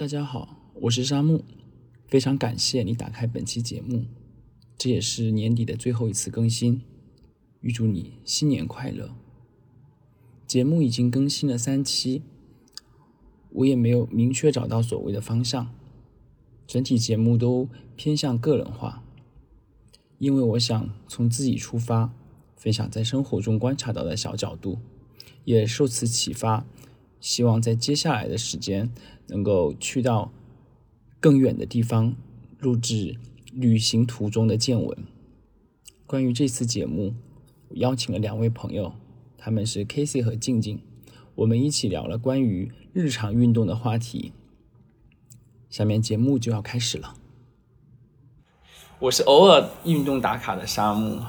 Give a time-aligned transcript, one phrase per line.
[0.00, 1.42] 大家好，我是沙木，
[2.06, 4.06] 非常感谢你打开本期节目，
[4.78, 6.80] 这也是年底的最后一次更新，
[7.60, 9.14] 预祝你新年快乐。
[10.46, 12.22] 节目已经更新了三期，
[13.50, 15.70] 我也没有明确找到所谓的方向，
[16.66, 19.04] 整体节目都偏向个人化，
[20.16, 22.10] 因为我想从自己出发，
[22.56, 24.78] 分享在生活中观察到的小角度，
[25.44, 26.64] 也受此启发。
[27.20, 28.90] 希望在接下来的时间
[29.26, 30.32] 能够去到
[31.20, 32.16] 更远的地方，
[32.58, 33.16] 录制
[33.52, 34.98] 旅行途中的见闻。
[36.06, 37.14] 关于这次节目，
[37.68, 38.94] 我邀请了两位朋友，
[39.36, 40.80] 他们是 k a s e y 和静静，
[41.34, 44.32] 我们一起聊了关于日常运动的话题。
[45.68, 47.14] 下面节目就要开始了。
[48.98, 51.24] 我是偶尔运动打卡的沙漠，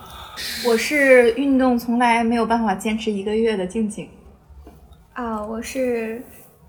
[0.68, 4.10] 我是运动从来没有办法坚持一个月的静静。
[5.14, 6.24] 啊，我是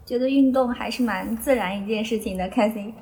[0.04, 2.92] 觉得运动还是蛮自然一件事情的，开心。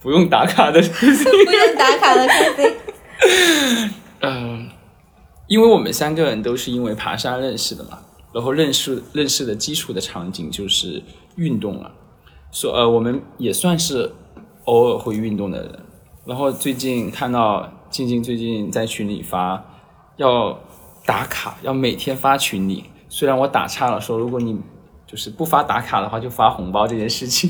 [0.00, 2.74] 不用打卡的， 不用打卡的，开心。
[4.20, 4.68] 嗯，
[5.48, 7.98] 因为我们三个人都是因为爬山认识的嘛，
[8.32, 11.02] 然后认识认识的基础的场景就是
[11.36, 11.92] 运动了，
[12.52, 14.12] 说呃，我们也算是
[14.66, 15.80] 偶尔会运动的人。
[16.24, 19.64] 然后最近看到静静最近在群里发
[20.16, 20.60] 要
[21.04, 24.60] 打卡，要每天发群里，虽然我打岔了，说如果你
[25.06, 27.48] 就是不发打卡的话，就发红包这件事情，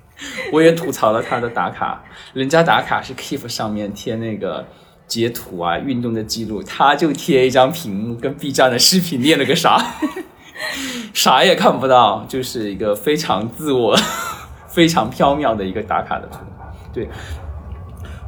[0.52, 2.04] 我也吐槽了他的打卡。
[2.34, 4.66] 人家打卡是 Keep 上面贴那个
[5.06, 9.82] 截图啊，运动的记录，他就贴一张屏幕，跟 B 站的视频练了个啥，
[11.14, 13.96] 啥也看不到，就是一个非常自我、
[14.68, 16.38] 非常缥缈的一个打卡的图。
[16.92, 17.08] 对，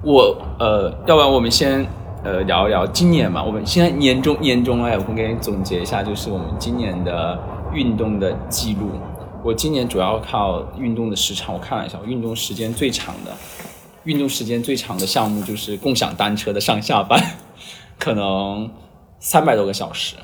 [0.03, 1.87] 我呃，要不然我们先
[2.25, 7.39] 呃聊一聊今年嘛，我们现在年终年终了，我给你总结一下，就是我们今年的。
[7.73, 8.91] 运动的记录，
[9.43, 11.55] 我今年主要靠运动的时长。
[11.55, 13.33] 我看了一下，我运动时间最长的，
[14.05, 17.19] 运动时间最长的项目就是共享单车的上下班，
[17.99, 18.71] 可能
[19.19, 20.17] 三百多个小时，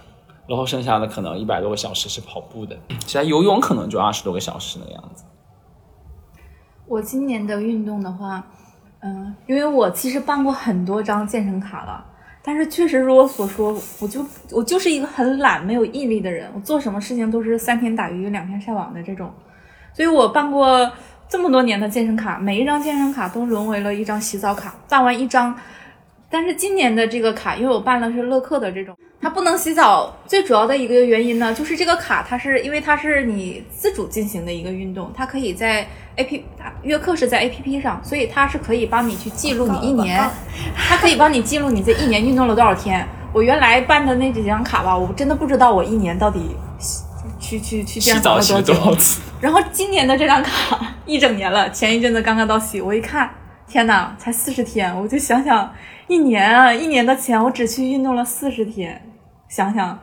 [0.47, 5.25] 然后剩下的可能一百多个小时是跑步的，其他游泳可能就二十多个小时那个样子。
[6.87, 8.47] 我今年的运动的话，
[9.01, 12.05] 嗯，因为我其实办过很多张健身卡了。
[12.43, 16.49] 但是确实如我所说，我就我就是一个很懒、没有毅力的人。
[16.55, 19.31] 我做什么事情都是三天打鱼两天晒网的这种，
[19.93, 20.91] 所以我办过
[21.29, 24.75] 这么多年的健身卡，每一张健身卡都沦为了一张洗澡卡。
[24.89, 25.55] 办完一张，
[26.31, 30.17] 但是今年的这个卡，因为我办的是乐客的这种，它不能洗澡。
[30.27, 35.87] 最主要的一个原因呢，就是这个卡它是因为它是你自主进行的一个运动，它可以在。
[36.19, 36.45] A P
[36.83, 40.21] 约课是在 A P P 上，所以它是可以帮你去记录你一年，
[40.77, 43.07] 它可以帮你记录你这一年运动了多少天。
[43.33, 46.57] 我原来办的那几张卡吧，我真的不知道我一年到底
[47.39, 48.75] 去去去健身房了多久。
[49.41, 53.31] 然后今年的这张卡一整年了，前一阵子刚刚到期，我一看，
[53.69, 55.73] 天哪，才四十天，我就想想，
[56.09, 59.13] 一年啊，一年的钱我只去运动了四十天，
[59.47, 59.99] 想想，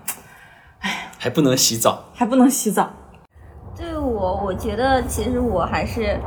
[0.81, 2.93] 哎，还不能洗澡，还不能洗澡。
[3.75, 6.19] 对我，我觉得其实我还是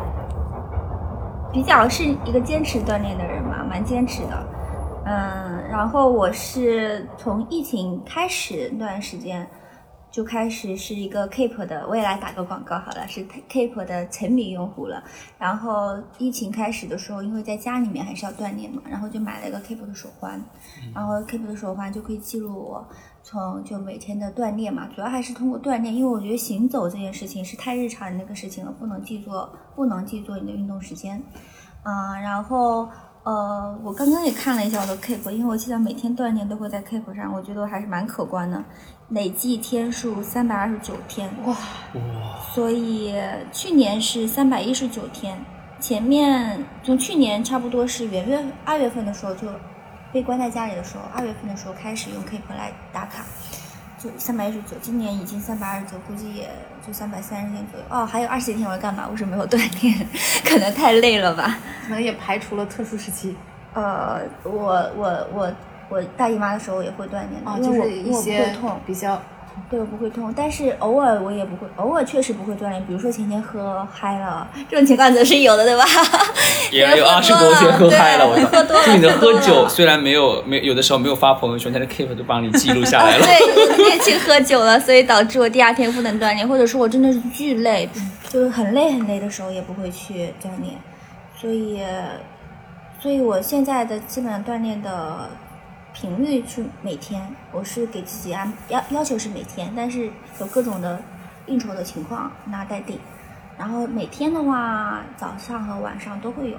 [1.53, 4.49] 比较是一个坚持锻炼的人吧，蛮坚持的。
[5.05, 9.47] 嗯，然后我是从疫情开始那段时间
[10.11, 15.03] 就开始是一个 Keep 的，我也来打个广告好了，是 Keep 的沉迷用户了。
[15.39, 20.43] 然后疫情开始的时候，因为在家里面还是要锻炼嘛，然后就买了一个 Keep 的手环，
[20.95, 22.87] 然后 Keep 的手环就可以记录我。
[23.23, 31.23] 从就每天的锻炼嘛，主要还是通过锻炼，因为我觉得行走这件事情是太日常的那个事情了，不能记作不能记作你的运动时间。
[31.83, 32.89] 嗯，然后
[33.25, 38.65] 呃，我刚刚也看了一下我的 Keep，因为我记得每天锻炼都会在 Keep 上，我觉得还是蛮可观的，
[39.11, 41.29] 累计天数三百二十九天。
[41.45, 42.41] 哇哇！
[42.55, 43.15] 所以
[43.53, 45.39] 去年是三百一十九天，
[45.81, 49.49] 前面从去年差不多是元月二月份的时候就。
[50.11, 53.27] 被关在家里的时候，二月份的时候开始用 Keep 来打卡，
[53.99, 56.49] 就三百一十九，今年已经三百二十九，估计也
[56.87, 57.87] 就三百三十天左右。
[57.91, 59.09] 哦，还有二十几天我要干嘛？
[59.11, 60.09] 为什么没有锻炼？
[60.47, 61.59] 可能太累了吧？
[61.85, 63.37] 可能也排除了特殊时期。
[63.75, 65.53] 呃，我我我
[65.89, 69.21] 我大姨妈的时候也会锻炼的，因为一些痛比较。
[69.71, 72.85] 对我，不会痛，但是偶尔我也不会，偶尔确实不会锻炼。
[72.87, 75.85] 比如说前天喝嗨了，这种情况则是有的，对吧？
[76.73, 78.85] 也有二十多天喝嗨了， 我喝多了。
[78.87, 83.25] 就你的喝酒，虽然没有没有的时候没有发朋友圈，但是 Keep 就帮你记录 下来了。
[83.25, 87.89] 对，那天去喝酒了，所以导致我第二天不能锻炼，或者说我真的是巨累，
[88.29, 90.75] 就是很累很累的时候也不会去锻炼。
[91.41, 91.81] 所以，
[93.01, 95.29] 所以我现在的基本上锻炼的。
[96.01, 100.09] 频率是每天，我是给自己安要要求是每天，但是
[100.39, 101.03] 有各种的
[101.47, 102.97] 应酬的情况，那待定。
[103.59, 106.59] 然后每天的话，早上和晚上都会有。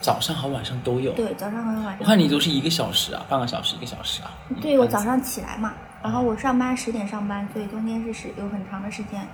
[0.00, 1.12] 早上和晚上都有。
[1.12, 1.96] 对，早上和晚上。
[2.00, 4.30] 我看你都是一个小时啊，半个小时一个小时啊。
[4.60, 5.72] 对，我早上起来嘛，
[6.02, 9.24] 然后我上班十点上班，所以中间是时有很长的时间。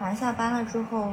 [0.00, 1.12] 晚上下班了之后，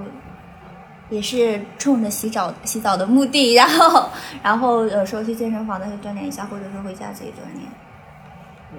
[1.10, 4.10] 也是冲着洗澡洗澡的目的， 然后
[4.42, 7.66] 然后有时候去健身房再去锻炼一下，或者说回家自己锻炼。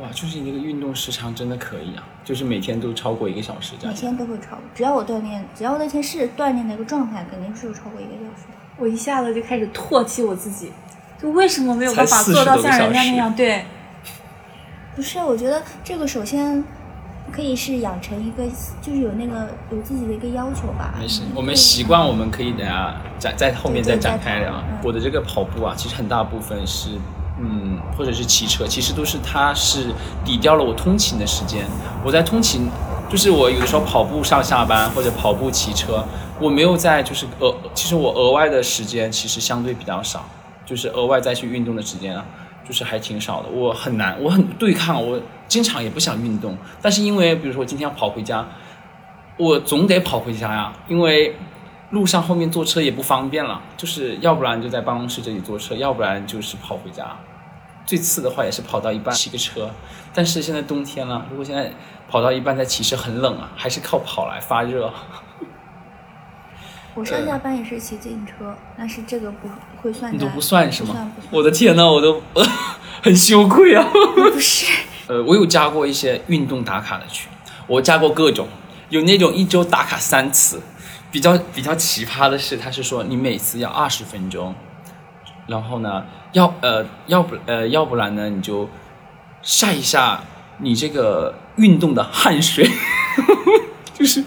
[0.02, 3.94] 哇，就是你那个运动时长真的可以啊，就是每天都超过一个小时这样。
[3.94, 8.46] 每天都会超过，只要我锻炼，只要那天是锻炼的一个状态，肯定是超过一个小时。
[8.78, 10.70] 我一下子就开始唾弃我自己，
[11.22, 13.34] 就为什么没有办法做到像人家那样？
[13.34, 13.64] 对，
[14.94, 16.62] 不是，我觉得这个首先
[17.36, 18.44] 可以是养成一个，
[18.80, 20.94] 就是有那个有自己的一个要求吧。
[20.98, 24.54] 没事，我们习惯，我们可以等下展在后面再展开聊。
[24.82, 26.98] 我的这个跑步啊，其实很大部分是。
[27.38, 29.88] 嗯，或者是骑车，其实都是它是
[30.24, 31.66] 抵掉了我通勤的时间。
[32.02, 32.66] 我在通勤，
[33.10, 36.02] 就是我有的时候跑步上下班或者跑步骑车，
[36.40, 40.24] 我没有在就是额，其实我额外的时间其实相对比较少，
[40.64, 42.24] 就是额外再去运动的时间啊，
[42.66, 43.48] 就是还挺少的。
[43.48, 48.46] 我很难，我很对抗，我经常也不想运动，但是因为比如说我今天要跑回家，
[49.36, 51.36] 我总得跑回家呀，因为。
[51.90, 57.16] 路上后面坐车也不方便了，就是要不然就在办公室这里坐车，要不然就是跑回家。
[57.86, 59.70] 最次的话也是跑到一半骑个车，
[60.12, 61.72] 但是现在冬天了，如果现在
[62.10, 64.92] 跑到一半再骑车很冷啊，还是靠跑来发热。
[66.96, 69.48] 我上下班也是骑自行车，但是这个不
[69.82, 70.12] 会算。
[70.12, 71.12] 你都不算是吗？
[71.30, 72.22] 我的天呐，我都
[73.02, 73.86] 很羞愧啊！
[74.32, 74.66] 不是，
[75.06, 77.30] 呃，我有加过一些运动打卡的群，
[77.66, 78.48] 我加过各种，
[78.88, 80.60] 有那种一周打卡三次。
[81.08, 84.54] 比较比较奇葩的是，他是说你每次要二十分钟，
[85.46, 88.68] 然后呢，要呃要不呃要不然呢，你就
[89.40, 90.20] 晒一下
[90.58, 92.68] 你这个运动的汗水，
[93.94, 94.22] 就是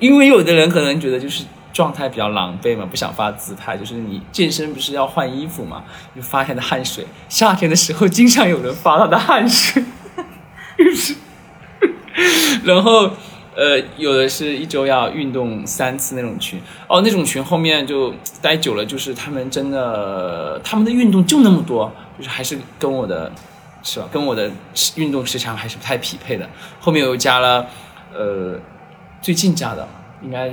[0.00, 7.06] 因为有的人可能觉得就是状态比较狼狈嘛，不想发自拍，就是你健身不是要换衣服嘛，就发他的汗水。
[7.28, 9.82] 夏天的时候经常有人发他的汗水，
[10.78, 11.14] 就是，
[12.64, 13.10] 然后。
[13.60, 23.32] 呃，有的是一周要运动三次那种群哦，那种群后面就待久了，就是他们真的他们的运动就那么多，就是还是跟我的，
[23.82, 24.06] 是吧？
[24.12, 24.48] 跟我的
[24.94, 26.48] 运动时长还是不太匹配的。
[26.78, 27.66] 后面又加了，
[28.14, 28.56] 呃，
[29.20, 29.88] 最近加的
[30.22, 30.50] 应该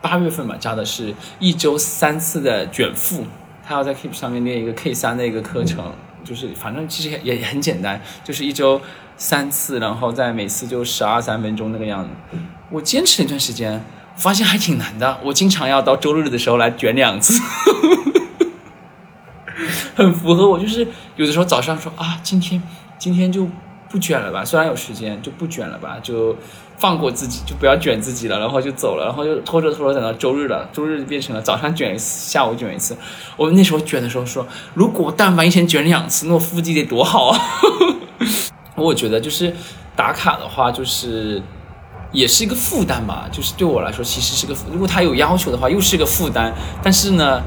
[0.00, 3.26] 八月份吧，加的是一周三次的卷腹，
[3.66, 5.92] 他要在 Keep 上面练一个 K 三的一个课程，
[6.24, 8.80] 就是反正其实也也很简单，就是一周。
[9.22, 12.08] 三次，然后在每次就十二三分钟那个样子。
[12.70, 13.84] 我坚持了一段时间，
[14.16, 15.18] 发现还挺难的。
[15.22, 17.38] 我经常要到周日的时候来卷两次，
[19.94, 20.58] 很符合我。
[20.58, 22.62] 就是有的时候早上说啊，今天
[22.98, 23.46] 今天就
[23.90, 26.36] 不卷了吧，虽然有时间就不卷了吧，就
[26.78, 32.96] 放过自己，就不要卷自己了，然后就走了，然后就拖着拖着等到周日了，周日变成了早上卷一次，下午卷一次。
[33.36, 37.38] 我那时候卷的时候说，如果但凡一天卷两次，那腹肌得多好啊！
[38.76, 39.52] 我觉得就是
[39.96, 41.42] 打卡的话，就是
[42.12, 43.28] 也是一个负担吧。
[43.32, 46.54] 就是对我来说，其实是个如果他有要求的话，又是个负担。
[46.80, 47.42] 但是呢，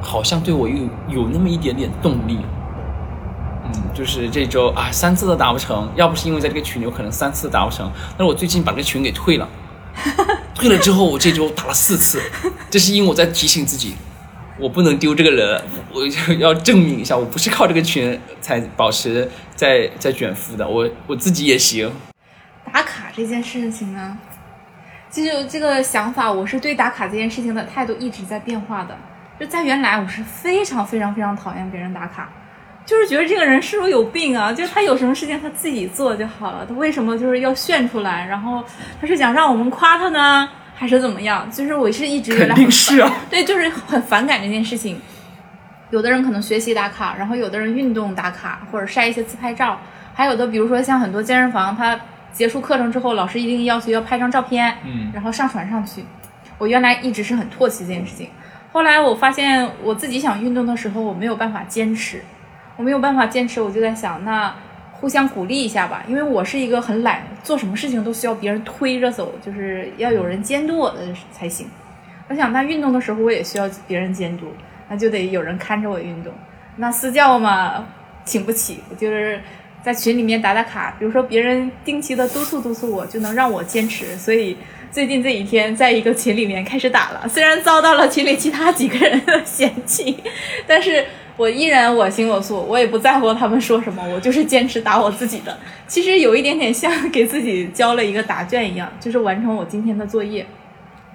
[0.00, 0.76] 好像对我又
[1.08, 2.38] 有那么一点点动力。
[3.74, 5.90] 嗯，就是这周啊，三次都达不成。
[5.96, 7.90] 要不是因为在这个群里，我可能三次都达不成。
[8.10, 9.48] 但是我最近把这个群给退了，
[10.54, 12.22] 退了之后，我这周打了四次。
[12.70, 13.94] 这是因为我在提醒自己。
[14.56, 15.60] 我不能丢这个人，
[15.92, 21.90] 我要证明一下，我不是靠这个群才保持在在卷腹的，我我自己也行。
[22.72, 24.16] 打卡这件事情呢，
[25.10, 28.96] 其实这个想法，我是对打卡这件事情的态度一直在变化的。
[29.40, 32.30] 就在原来，我是非常非常非常讨厌别人打卡，
[32.86, 34.52] 就是觉得这个人是不是有病啊？
[34.52, 38.26] 就是他有什么事情他自己做就好了，他为什么就是要炫出来？
[38.26, 38.62] 然后
[39.00, 40.48] 他是想让我们夸他呢？
[40.74, 41.48] 还是怎么样？
[41.50, 45.00] 就是我是一直肯定是啊，对，就是很反感这件事情。
[45.90, 49.78] 有的人可能学习打卡，然后有的人运动打卡，或者晒一些自拍照，
[50.12, 51.98] 还有的比如说像很多健身房，他
[52.32, 56.04] 结束课程之后，老师一定要求要拍张照片，嗯，然后上传上去。
[56.58, 58.28] 我原来一直是很唾弃这件事情，
[58.72, 62.20] 后来我发现我自己想运动的时候，我没有办法坚持，
[62.76, 64.54] 我没有办法坚持，我就在想那。
[65.00, 71.00] 互相鼓励一下吧，因为我是一个很懒，做什么事情都需要别人推着走，就是要有人监督我的
[71.30, 71.68] 才行。
[72.28, 74.46] 我想，那运动的时候我也需要别人监督，
[74.88, 76.32] 那就得有人看着我运动。
[76.76, 77.86] 那私教嘛，
[78.24, 79.38] 请不起，我就是
[79.82, 84.16] 在群里面打打卡，比如说别人定期的督促督促我，就能让我坚持。
[84.16, 84.56] 所以
[84.90, 90.18] 最近这几天在一个群里面开始打了，虽然遭到了群里其他几个人的嫌弃，
[90.66, 91.04] 但是。
[91.36, 95.56] 我依然我行我素，我也不在乎他们说什么，我就是坚持打我自己的。
[95.86, 100.46] 其实有一点点像给自己交了一个答卷一样，就是完成我今天的作业。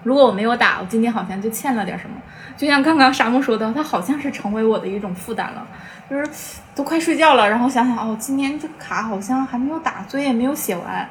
[0.04, 2.16] 如果我没有打，我今天好像就欠了点什么。
[2.58, 5.66] 就像刚刚沙漠说的，它好像是成为我的一种负担了，
[6.10, 6.30] 就是
[6.76, 11.08] 都快睡觉了，然后想想哦，今天这卡好像还没有打，作业没有写完。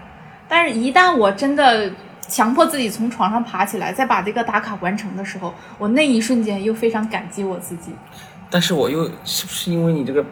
[0.46, 7.92] 但是，一旦我真的强迫自己从床上爬起来，再把这个打卡完成的时候，我那一瞬间又非常感激我自己。
[8.50, 10.24] 但是我又是不是因为你这个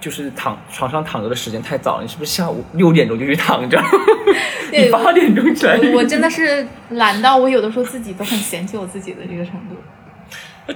[0.00, 2.02] 就是躺床上躺着的时间太早了？
[2.02, 3.80] 你是不是下午六点钟就去躺着？
[4.72, 5.78] 你八点钟起来？
[5.94, 9.76] 我真的是懒到我有的时候自己都很嫌弃我自己的这个程度。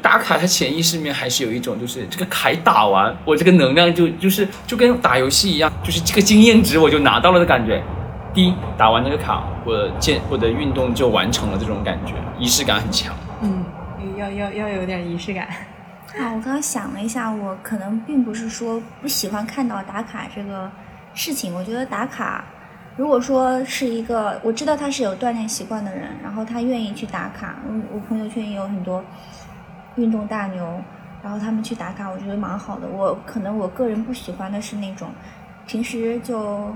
[0.02, 7.82] 打卡，它潜意识里面还是有一种，就是这个卡打完，我这个能量就就是就跟打游戏一样，就是这个经验值我就拿到了的感觉。
[8.34, 13.14] 第一，打完那个卡，我健我的运动就完成了，这种感觉仪式感很强。
[13.40, 13.64] 嗯，
[14.18, 15.48] 要要要有点仪式感。
[16.18, 20.70] 啊，我刚刚想了一下，我可能并不是说不喜欢看到打卡这个
[21.14, 21.54] 事情。
[21.54, 22.44] 我觉得打卡，
[22.96, 29.04] 如果说是一个我知道他是有锻炼习惯的人，然后他愿意去打卡，嗯，我朋友圈也有很多
[29.96, 30.82] 运动大牛，
[31.22, 32.88] 然后他们去打卡，我觉得蛮好的。
[32.88, 35.08] 我可能我个人不喜欢的是那种
[35.66, 36.74] 平时就。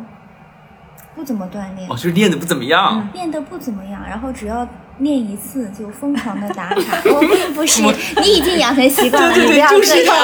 [1.12, 4.66] 不怎么锻炼，哦，就是练的不怎么样，练的不怎么样，然后只要
[5.00, 7.02] 练一次就疯狂的打卡。
[7.12, 7.82] 我并不是，
[8.22, 10.16] 你已经养成习惯了，你不要这样。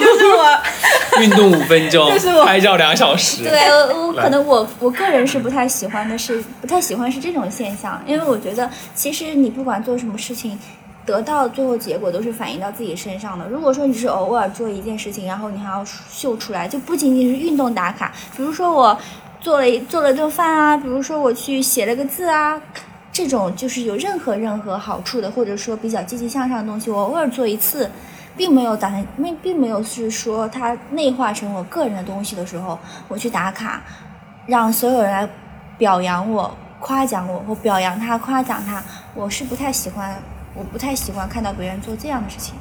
[0.00, 2.10] 就是我，运动五分钟，
[2.44, 3.42] 拍照两小时。
[3.42, 10.58] 对，我可能我我个人是不太喜欢的，是不太喜欢是这种现象，因为我觉得其实你不管做什么事情，
[11.04, 13.46] 得到最后结果都是反映到自己身上的。
[13.48, 18.98] 如果说你是偶尔做一件事情，然后你还要秀出来，就不仅仅是运动打卡，比如说我。
[19.42, 22.62] 做了做了顿饭啊，比如说我去写了个字啊，
[23.12, 27.90] 这种就是有任何任何好处的，或者说比较积极向上的东西，我偶尔做一次，
[28.36, 32.78] 并没有打算，并并没有是说它内化成我个人的东西的时候，
[33.08, 33.82] 我去打卡，
[34.46, 35.28] 让所有人来
[35.76, 38.82] 表扬我、夸奖我或表扬他、夸奖他，
[39.14, 40.16] 我是不太喜欢，
[40.54, 42.54] 我不太喜欢看到别人做这样的事情。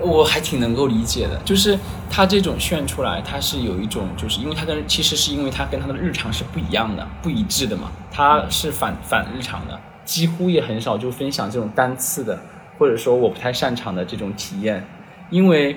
[0.00, 1.78] 我还挺能够理解的，就是
[2.10, 12.38] 他这种炫出来，他是有一种，就是因为他跟其实是因为他跟他的日常是不一样的、不一致的嘛，他是反反日常的，几乎也很少就分享这种单次的，
[12.78, 14.84] 或者说我不太擅长的这种体验，
[15.30, 15.76] 因为，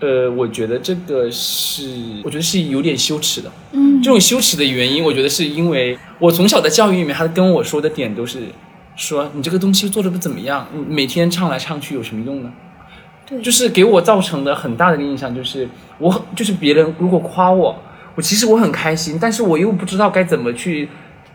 [0.00, 8.48] 呃，我觉得这个是，我觉得是有点羞耻的，嗯，这种羞耻的原因，我觉得是因为我从小的教育里面，他跟我说的点都是
[8.96, 12.52] 说你这个东西做的不怎么样，你每天唱来唱去有什么用呢？
[13.42, 17.74] 就是给我造成的很大的印象，就是我就是别人如果夸我，
[18.14, 20.88] 我其实我很开心，但是我又不知道该怎么去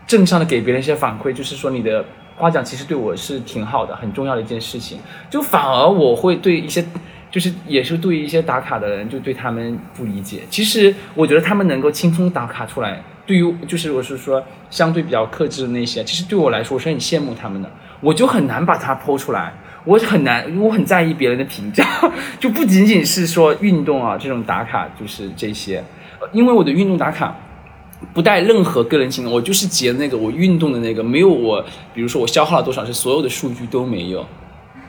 [0.06, 2.04] 正向的给别人一些反馈，就是说你的
[2.38, 6.84] 夸奖其实对我是挺好的，很重要的一件事情，就反而我会对一些
[7.30, 10.42] 就是也是对于一些打卡的人，就对他们不理解。
[10.48, 17.70] 其实我觉得他们能够轻松打卡出来，对于就是我是说相对比较克制的那些，其实对我来说我是很羡慕他们的，
[18.00, 19.52] 我就很难把它剖出来。
[19.84, 21.86] 我很难，我很在意别人的评价，
[22.38, 25.82] 就不仅仅是说运动啊这种打卡，就是这些，
[26.32, 27.34] 因为我的运动打卡
[28.12, 34.26] 不带任何个人情感，我就是截那个我运动的那个，没有我，比如说我消耗了多少，是所有的数据都没有，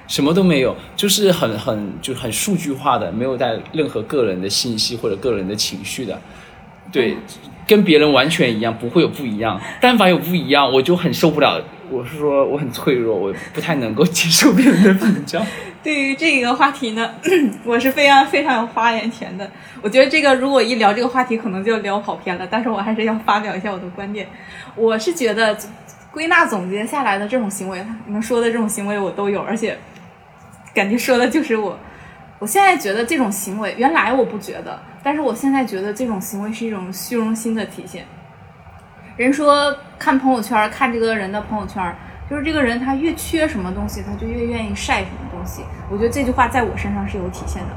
[0.07, 6.19] 什么都没有，就是很很就很数据化的，没有带任何个人的信息或者个人的情绪的，
[6.91, 7.15] 对，
[7.71, 11.63] 跟别人完全一样，不会有不一样，但凡有不一样，我就很受不了。
[11.89, 15.41] 我是说，我很脆弱，我不太能够接受别人的评价。
[15.81, 17.09] 对于这个话题呢，
[17.63, 19.49] 我是非常非常有发言权的。
[19.81, 22.45] 我觉得这个如果一聊这个话题，可能就聊跑偏了。
[22.51, 24.27] 但是我还是要发表一下我的观点。
[24.75, 25.57] 我是觉得
[26.11, 29.77] 归纳总结下来的这种行为，你们说的这种行为我都有，而且
[30.73, 31.79] 感觉说的就是我。
[32.37, 38.05] 我现在觉得这种行为，原来我不觉得，但是我现在觉得这种行为是一种虚荣心的体现。
[39.17, 41.93] 人说看朋友圈，看这个人的朋友圈，
[42.29, 45.63] 就是这个人他越缺什么东西，他就越愿意晒什么东西。
[45.89, 47.69] 我觉得这句话在我身上是有体现的，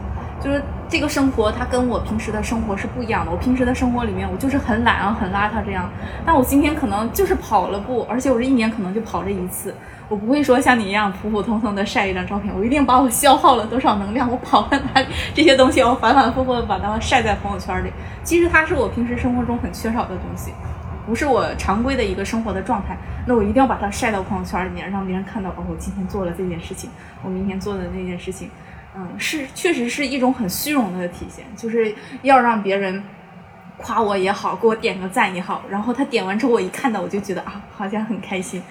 [0.43, 3.33] 就是这个生活他跟我平时的生活是不一样的。
[3.33, 5.91] 我平时的生活里面，我就是很懒啊，很邋遢这样。
[6.25, 9.75] 但我今天可能就是跑了步，而且我这一年可能就跑这一次。
[10.09, 17.91] 我不会说像你一样普普通通的晒一张照片，我一定把我消耗了多少能量，我跑到哪里这些东西，我反反复复的把它晒在朋友圈里。
[18.23, 20.53] 其实它是我平时生活中很缺少的东西。
[21.07, 22.97] 不是我常规的一个生活的状态，
[23.27, 26.89] 那我一定要把它晒到朋友圈里面，让别人看到哦，我今天做了这件事情，
[27.23, 28.49] 我明天做的那件事情，
[28.97, 33.05] 嗯，是确实是一种很虚荣的体现，就是要让别人
[33.77, 38.63] 夸我也好，给我点个赞也好，然后他点完之后，我一看到我就觉得啊，好像很开心。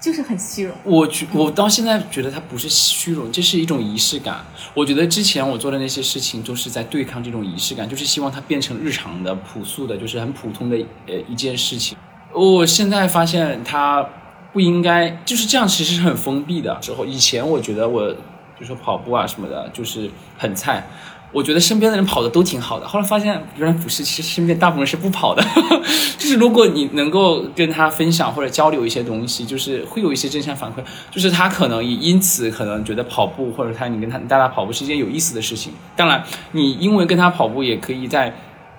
[0.00, 4.42] 就是很虚荣，我觉我到现在觉得它不是虚荣，这是一种仪式感。
[4.72, 10.76] 我觉得之前我做的那些事情都是在对抗这种仪式感，就是希望它变成日常的、朴素的，就是很普通的
[11.06, 11.98] 呃一件事情。
[12.32, 14.08] 我现在发现它
[14.54, 16.74] 不应该就是这样，其实是很封闭的。
[16.80, 20.88] 之后以前我觉得我，比如说跑步啊什么的，就是很菜。
[21.32, 25.42] 我觉得身边的人跑的都挺好的，后来发现原来不是，其实身边大部分人是不跑的。
[26.18, 30.76] 就是如果你能够跟他分享或者交流一些东西，就是会有一些正向反馈。
[31.10, 35.72] 就是他可能也因此可能觉得跑步或者他你跟他你带他跑步是一件有意思的事情。
[35.96, 36.22] 当然，
[36.52, 38.34] 你因为跟他跑步也可以在，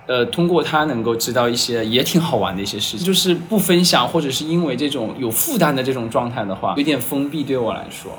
[0.07, 3.05] 呃，通过他能够知道一些也挺好玩的一些事情。
[3.05, 8.11] 就是不分享或者是因为这种有负担的这种状态的话，有点封闭对我来说。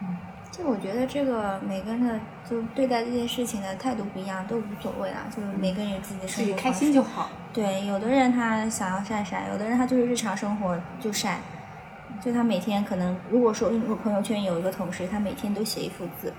[0.00, 0.16] 嗯
[0.50, 2.20] 就我觉得这个每个人的
[2.52, 5.20] 就对待这件事情的态度不一样，都无所谓啦。
[5.34, 7.30] 就是每个人有自己的生活开心就好。
[7.50, 11.40] 对，有的人他想要晒晒，有的人他就是日常生活就晒，
[12.20, 16.30] 就他每天可能如果说我朋友圈有一个同事，他每天都写一幅字，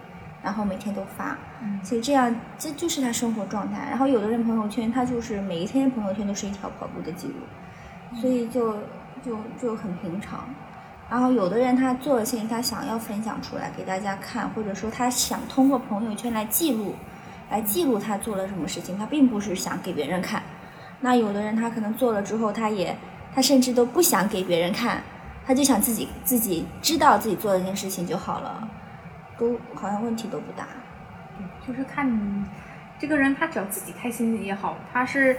[0.44, 1.36] 然后每天都发，
[1.82, 3.88] 其实这样这就是他生活状态。
[3.90, 8.74] 然后有的人朋友圈他就是每一天朋友圈都是一条跑步的记录，所以就
[9.26, 10.48] 就就很平常。
[11.10, 16.96] 然后有的人他做的事情他想要分享出来给大家看，或者说他想通过朋友圈来记录，
[17.52, 20.42] 来记录他做了什么事情，他并不是想给别人看。
[21.00, 22.98] 那有的人他可能做了之后，他也
[23.36, 25.04] 他甚至都不想给别人看，
[25.46, 28.68] 他就想自己自己知道自己做了这件事情就好了，
[29.38, 30.66] 都好像问题都不大。
[31.38, 32.46] 对就是看你
[32.98, 34.78] 这个人，他只要自己开心也好。
[34.92, 35.38] 他是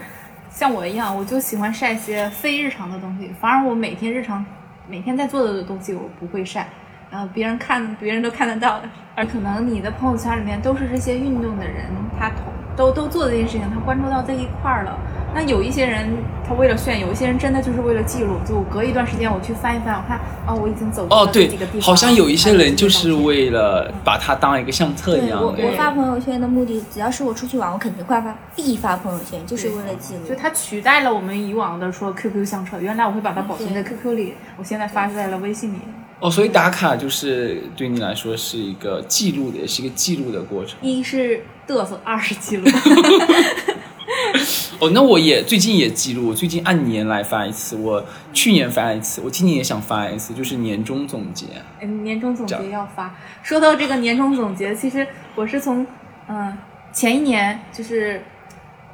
[0.50, 4.44] 像我一样，我就喜欢晒一些非日常的东西，反而我每天日常
[4.86, 6.68] 每天在做的东西我不会晒，
[7.10, 8.88] 然后别人看别人都看得到的。
[9.14, 11.86] 而可能你的朋友圈里面都是这些运动的人，
[12.18, 14.98] 他同都都做这件事情，他关注到这一块儿了。
[15.34, 16.08] 那有一些人，
[16.46, 18.36] 他为了炫，有一些人真的就是为了记录。
[18.46, 25.70] 就隔一段时间我去翻一翻，我看哦，我已经走过哦，了对这个地方。，好像有一些人就是为了把它当一个相册一对我样。
[25.72, 30.36] 我发朋友圈的目的，只要是我出去玩，我肯定会发必发朋友圈，就是为了记录就。
[30.36, 35.78] 它取代了我们以往的说 QQ 相册，原来我会把它保存在 QQ 里，我现在发在了微信里。
[36.20, 40.78] 哦，所以打卡就是对你来说是一个记录的，也是一个记录的过程。
[40.80, 42.64] 一是嘚瑟，二是记录。
[44.80, 51.46] 哦，那我也最近也记录，我最近按年来发一次，我去年发一次，我今年也想发一次，就是年终总结。
[51.80, 53.14] 嗯，年终总结要发。
[53.42, 55.86] 说到这个年终总结，其实我是从
[56.28, 56.56] 嗯
[56.92, 58.22] 前一年，就是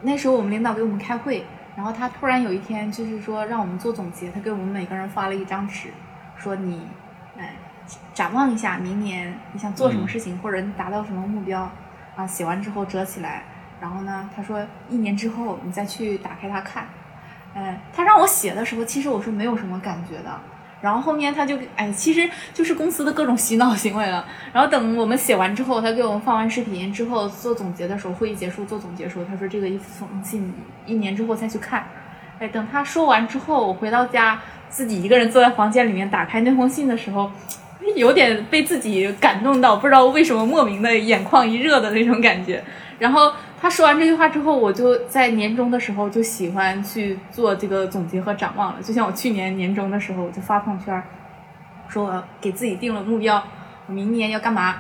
[0.03, 5.88] 那时候我们领导给我们开会，然后他突然有一天就是说让我们做总结，他给我们每个人发了一张纸，
[6.37, 6.83] 说你
[7.38, 7.55] 哎
[8.12, 11.70] 展望一下明年你想做什么事情，或者你达到什么目标
[12.14, 13.44] 啊，写完之后折起来，
[13.81, 16.87] 然后呢，他说一年之后你再去打开它看。
[17.55, 20.31] 嗯，他让我写的时候，其实我是没有什么感觉的。
[20.81, 24.25] 然后后面他就哎，其实就是公司的各种洗脑行为了。
[24.53, 30.55] 然后等我们写完之后，他给我们放完视频之后做总结的时候，会议结束做总结的时候，他说这个一封信
[30.87, 31.85] 一年之后再去看。
[32.38, 34.40] 哎，等他说完之后，我回到家
[34.71, 37.31] 自己一个人坐在房间里面打开那封信的时候，
[37.97, 42.62] 有点被自己感动到，不知道为什么莫名的眼眶一热的那种感觉。
[42.99, 48.83] 然后他说完这句话之后，我就在年终的时候就喜欢去做这个总结和展望了。
[48.83, 51.03] 就像我去年年终的时候，我就发朋友圈，
[51.88, 53.42] 说我给自己定了目标，
[53.87, 54.77] 我明年要干嘛。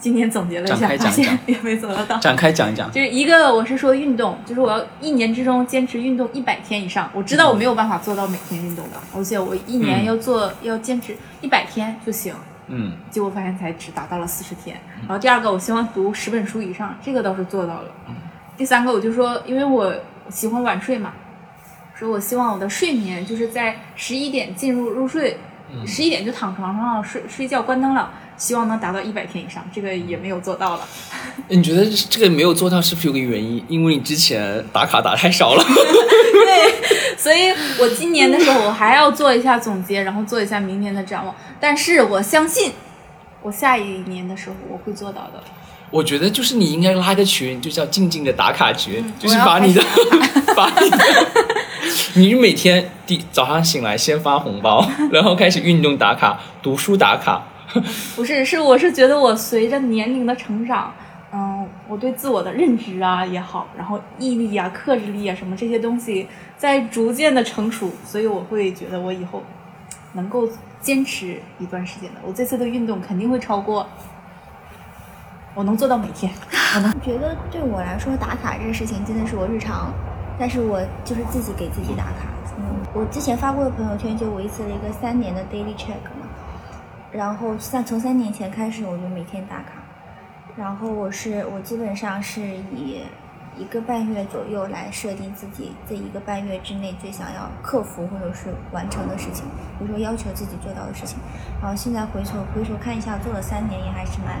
[0.00, 2.16] 今年总结了一下，发现也没做得到。
[2.18, 2.88] 展开讲一讲。
[2.92, 7.10] 就是一个我是说运动，就是我要一年之中坚持运动一百天以上。
[7.12, 12.32] 我知道我没有办法做到每天运动的，而且我一年嗯要做、要坚持一百天就行。
[12.68, 14.78] 嗯，结果发现才只达到了四十天。
[15.00, 17.88] 然后第二个，我希望读十本书以上，这个倒是做到了。
[18.56, 19.94] 第三个，我就说，因为我
[20.28, 21.12] 喜欢晚睡嘛，
[21.94, 25.36] 说我希望我的睡眠就是在十一点进入入睡，
[25.86, 30.88] 十一点就躺床上了睡睡觉关灯了，希望能达到一百天以上，这个也没有做到了。
[31.48, 33.62] 你觉得这个没有做到是不是有个原因？
[33.68, 35.64] 因为你之前打卡打太少了。
[35.66, 41.34] 对，所以我今年的时候我还要做一下总结，然后做一下明年的展望。
[41.58, 42.72] 但是我相信，
[43.42, 45.42] 我下一年的时候我会做到的。
[45.90, 50.98] 我觉得就是你应该拉个群，就叫静静的打卡群，就是把你的开 把你的，
[52.14, 57.42] 你每天第早上醒来先发红包，然后开始运动打卡、读书打卡。
[58.16, 60.92] 不是，是我是觉得我随着年龄的成长，
[61.32, 66.26] 嗯，我对自我的认知啊也好，然后毅力啊、克制力啊什么这些东西
[66.56, 69.42] 在逐渐的成熟，所以我会觉得我以后
[70.14, 70.48] 能够
[70.80, 72.20] 坚持一段时间的。
[72.24, 73.86] 我这次的运动肯定会超过，
[75.54, 76.32] 我能做到每天。
[76.74, 79.92] 我觉得对我来说，打卡这个事情真的是我日常，
[80.38, 82.28] 但是我就是自己给自己打卡。
[82.58, 86.00] 嗯，我之前发过的朋友圈就维持了一个三年的 daily check，
[87.10, 89.82] 然后三从三年前开始我就每天打卡，
[90.56, 93.02] 然后我是我基本上是以
[93.56, 99.44] 一个半月左右来设定自己这一个半月之内最想要克服或者是完成的事情，
[99.78, 101.18] 比如说要求自己做到的事情。
[101.60, 104.38] 然后现在回头回头看一下，做了三年也还是蛮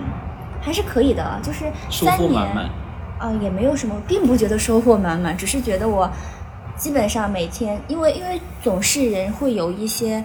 [0.60, 2.70] 还是可以的，就是收三年获满满。
[3.18, 6.08] 啊、也没有什么，并不觉得收获满满，只是觉得我
[6.76, 10.24] 基本上每天，因为因为总是人会有一些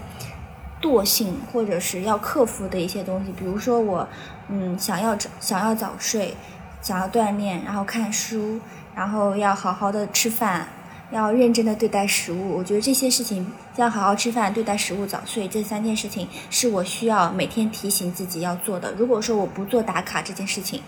[0.83, 4.05] 惰性，或者是要克服的一些东西，比如说我，
[4.49, 6.35] 嗯，想要想要早睡，
[6.81, 8.59] 想要锻炼，然后看书，
[8.93, 10.67] 然后要好好的吃饭，
[11.09, 12.57] 要认真的对待食物。
[12.57, 18.91] 我觉得这些事情，要好好吃饭、对待食物、早睡这三件事情，是我需要每天提醒自己要做的。
[18.97, 20.81] 如果说我不做打卡这件事情，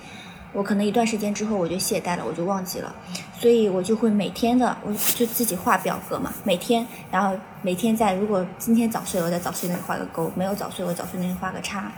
[0.56, 2.96] 我可能一段时间之后我就懈怠了，我就忘记了，
[3.38, 11.91] 所以我就会每天的，我就自己画表格嘛，每天，然后每天在如果今天早睡，我在早睡那里画个勾；没有早睡，我早睡那里画个叉。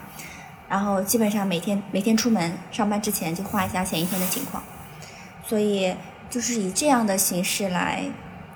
[0.67, 4.61] 然后基本上每天每天出门上班之前就画一下前一天的情况，
[5.45, 5.95] 所以
[6.29, 8.03] 就是以这样的形式来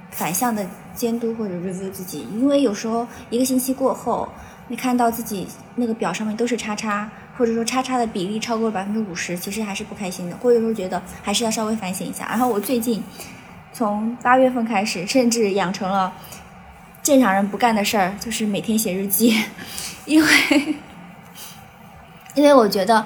[0.10, 4.28] 反向的监督或者 review 自己，因为有时候一个星期过后，
[4.68, 7.10] 你看到自己那个表上面都是叉叉，
[7.42, 12.28] 或者说叉叉的比例超过百分之五十，其实还是不开心的，或者说觉得还是要稍微反省一下。
[12.30, 13.04] 然后我最近
[13.74, 16.14] 从八月份开始，甚至养成了
[17.02, 19.36] 正常人不干的事儿，就是每天写日记，
[20.06, 20.30] 因为
[22.36, 23.04] 因为我觉得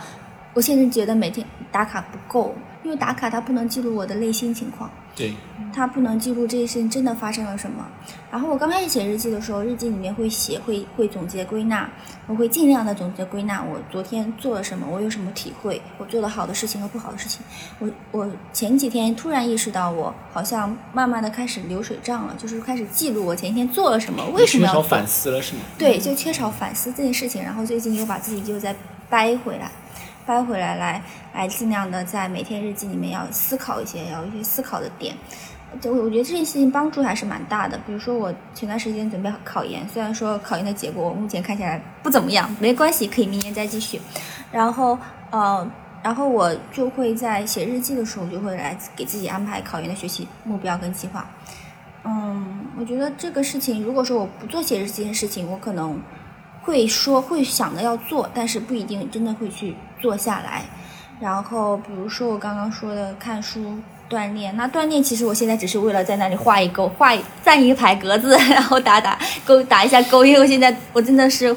[0.54, 4.92] 我现在觉得每天打卡不够，因为打卡它不能记录我的内心情况。
[5.16, 5.34] 对，
[5.74, 7.86] 它不能记录这些事情真的发生了什么。
[8.30, 11.90] 然后我刚开始写日记的时候，日记里面会写，会会总结归纳，
[12.28, 17.42] 我会尽量的总结归纳我昨天做了什么，我有什么体会，我做的好的事情和不好的事情。
[17.80, 24.84] 我我前几天突然意识到，我好像慢慢的开始流水账了，就是开始记录我前一天做了什么，为什么要做。
[24.84, 25.62] 缺少反思了是吗？
[25.78, 28.76] 对，就缺少反思这件事情，然后最近又把自己就在
[29.10, 29.72] 掰回来，
[30.26, 31.02] 掰回来来
[31.34, 35.16] 来尽量的在每天日记里面要思考一些，要有一些思考的点。
[35.82, 37.78] 就我我觉得这件事情帮助还是蛮大的。
[37.86, 44.00] 比如说我前段时间准备考研，虽然说考研的结果我目前看起来不怎么样，没关系，可以明年再继续。
[44.52, 44.98] 然后
[45.32, 45.70] 呃，
[46.02, 51.28] 然后我就会在写日记的时候，就会来给自己安排考研的学习目标跟计划。
[52.06, 56.00] 嗯，我觉得这个事情，如果说我不做写日记这件事情，我可能
[56.66, 60.64] 会说会想着要做，但是不一定真的会去做下来。
[61.20, 63.78] 然后比如说我刚刚说的看书、
[64.10, 71.56] 锻炼，那锻炼其实我现在只是为了在那里画一勾，画一站一排格子， 然后打打勾，打一下勾，因为我现在我真的是。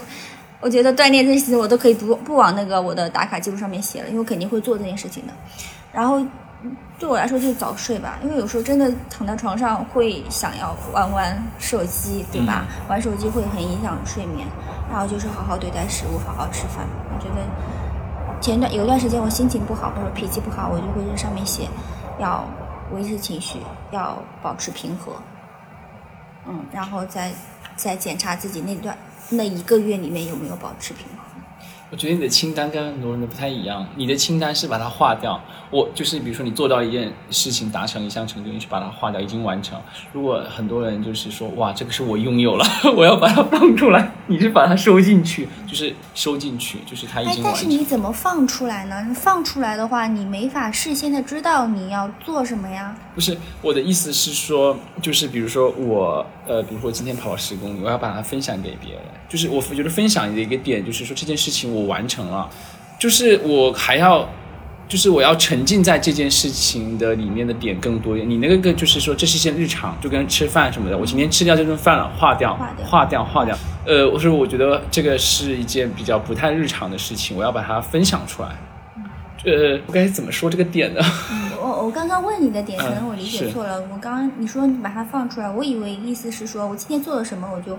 [0.60, 5.32] 我觉得锻炼这些，我都可以不不往那个我的打卡记录上面写了，因为我肯定会做这件事情的。
[5.92, 6.20] 然后
[6.98, 12.64] 对我来说就是早睡吧，因为有时候真的躺在床上会想要玩玩手机，对吧？
[12.88, 14.46] 玩手机会很影响睡眠。
[14.90, 16.86] 然后就是好好对待食物，好好吃饭。
[17.14, 17.42] 我觉得
[18.40, 21.68] 前段有一段时间我心情不好或者脾气不好，我就会在上面写，
[22.18, 22.44] 要
[22.90, 23.58] 维持情绪，
[23.90, 25.12] 要保持平和。
[26.46, 27.30] 嗯，然后再
[27.76, 28.96] 再检查自己那段
[29.28, 31.27] 那一个月里面有没有保持平衡。
[31.90, 35.40] 我觉得你的清单跟很多人的不太一样，你的清单是把它划掉。
[35.70, 39.80] 我就是比如说你做到一件事情，达成一项成就，你去把它划掉，已经完成。
[40.12, 42.64] 如果很多人就是说哇，这个是我拥有了，
[42.96, 47.62] 我要把它放出来， 你是把它收进去，就是收进去，就是它已哎，经完成。
[47.62, 49.04] 但是你怎么放出来呢？
[49.08, 52.94] 你放出来的话，你没法事先的知道你要做什么呀。
[53.14, 59.02] 不是我的意思是说，就是比如说我呃，比如说今天跑了十公里，我要把它分享给别人。
[59.28, 62.48] 就是我觉得分享的一个点，就是说这件事情我完成了，
[62.98, 64.28] 就是我还要，
[64.88, 68.30] 就是我要沉浸在这件事情的里面的点更多一点。
[68.30, 78.48] 你那个个就是说，这是一件日常，就跟吃饭什么的，我今天吃掉这顿饭了，化掉，化掉化掉，呃，我说我觉得这个是一件比较不太日常的事情，我要把它分享出来。
[79.44, 81.00] 呃，我该怎么说这个点呢？
[81.30, 83.80] 嗯我我刚刚问你的点，可能我理解错了。
[83.92, 87.78] 我刚刚你说你把它放出来，我以为意思是说我今天做了什么，我就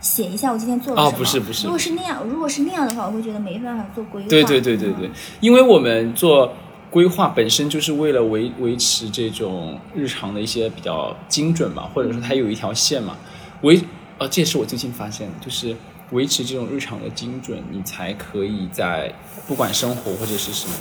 [0.00, 1.08] 写一下我今天做了什么。
[1.08, 4.28] 哦不是不是如果是那样，如果是那样的话，我会觉得没办法做规划。
[4.28, 6.54] 对对对对对，因为我们做
[6.90, 13.16] 规划本身就是为了维维持这种日常的一些比较精准嘛，或者说它有一条线嘛，
[13.62, 13.80] 维
[14.18, 15.76] 呃这也是我最近发现的，就是
[16.12, 19.12] 维持这种日常的精准，你才可以在
[19.46, 20.74] 不管生活或者是什么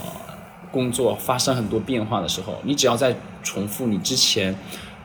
[0.71, 4.55] 工作发生很多变化的时候，你只要在重复你之前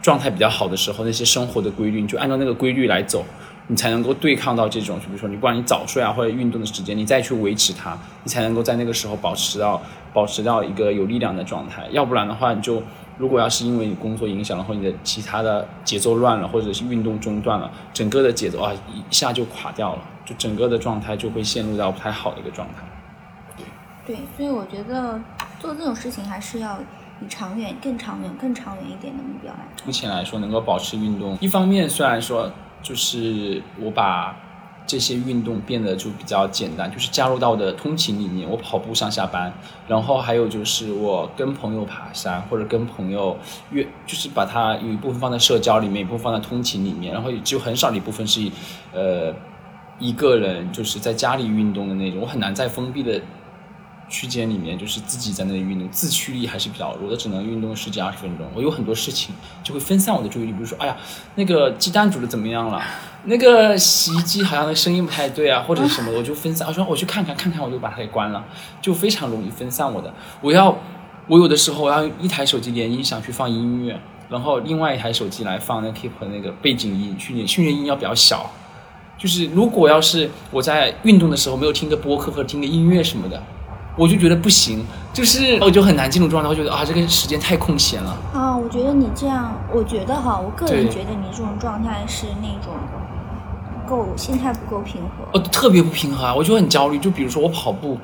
[0.01, 3.25] 状态比较好的时候那些生活的规律，你就按照那个规律来走。
[3.69, 9.81] 你才能够对抗到这种，就比如说你不管你早睡啊或者运动的时间，你再去维持它，你才能够在那个时候保持到
[10.13, 11.87] 保持到一个有力量的状态。
[11.91, 12.83] 要不然的话，你就
[13.19, 23.65] 如果要是因为你工作影响了，或者你的其他的节奏乱了，或者是运动中断了，整个的节奏啊一下就垮掉了，就整个的状态就会陷入到不太好的一个状态。
[24.05, 25.21] 对，所以我觉得
[25.61, 26.81] 做这种事情还是要
[27.21, 29.61] 以长远、更长远、更长远一点的目标来。
[29.85, 32.51] 目前来说，能够保持运动，一方面虽然说
[32.83, 34.37] 就是我把
[34.87, 39.53] 这些运动变得就比较简单，就是加入到我的通勤里面，我跑步上下班，
[39.87, 43.37] 然后还有就是我跟朋友爬山，或者跟朋友
[43.71, 48.51] 约，就是把它有一部分放在社交里面，一部分放在通勤里面，然后只有很少的一部分是，
[48.93, 49.33] 呃，
[49.99, 53.21] 一个人就是在家里运动的那种，我很难在封闭的。
[54.13, 58.47] 区间里面就是自己在那里运动，自驱力还是比较弱的，只能运动十几二十分钟。
[58.55, 60.95] 我有很多事情就会分散我的注意力，比如说，哎呀，
[61.37, 62.83] 那个鸡蛋煮的怎么样了？
[63.25, 66.69] 那个洗衣机好像那声音不太对啊，或者是什么，我就分散。
[66.69, 68.45] 我说我去看看，看看我就把它给关了，
[68.83, 70.13] 就非常容易分散我的。
[70.43, 70.77] 我要，
[71.27, 73.99] 我有的时候我要一台手机连音响去放音乐，
[74.29, 78.51] 然后另外一台手机来放那 Keep 那个背景音，训练训练音要比较小。
[79.17, 83.41] 就是如果要是我在运动的时候没有听个播客或者听个音乐什么的。
[83.97, 86.49] 我就觉得不行，就是我就很难进入状态。
[86.49, 88.17] 我觉得啊，这个时间太空闲了。
[88.33, 92.73] 啊，我觉得你这样，我觉得哈，我个人觉得你这种状态是那种
[93.87, 95.39] 够心态不够平和。
[95.39, 96.35] 哦，特别不平衡啊！
[96.35, 96.99] 我就很焦虑。
[96.99, 97.99] 就比如说我跑步，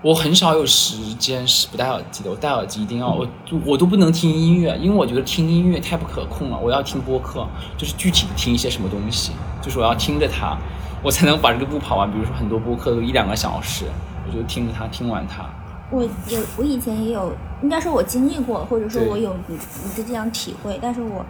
[0.00, 2.30] 我很少有时间是不戴耳机的。
[2.30, 3.28] 我戴耳机一定要，我
[3.66, 6.58] 我都不能听音乐，因为我觉得听音乐太不可控了。
[6.58, 10.56] 我要听播客，就是具体的听一些什么东西，就是我要听着它，
[11.02, 12.10] 我才能把这个步跑完。
[12.10, 13.84] 比如说很多播客都一两个小时。
[14.26, 15.44] 我就听着他，听完他。
[15.90, 17.32] 我有，我以前也有，
[17.62, 21.24] 应该说我经历过，或者说我有你你的这样体会，但是我